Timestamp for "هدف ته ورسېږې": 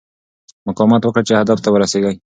1.41-2.13